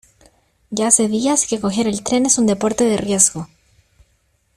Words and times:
Ya 0.71 0.87
hace 0.87 1.07
días 1.07 1.45
que 1.45 1.61
coger 1.61 1.87
el 1.87 2.03
tren 2.03 2.25
es 2.25 2.39
un 2.39 2.47
deporte 2.47 2.85
de 2.85 2.97
riesgo. 2.97 3.47